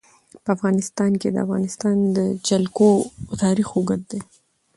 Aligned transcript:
په 0.43 0.49
افغانستان 0.55 1.11
کې 1.21 1.29
د 1.31 1.33
د 1.35 1.37
افغانستان 1.45 1.95
جلکو 2.47 2.89
تاریخ 3.43 3.67
اوږد 3.75 4.01
دی. 4.11 4.21